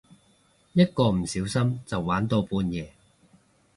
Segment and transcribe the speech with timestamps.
[0.73, 2.91] 一個唔小心就玩到半夜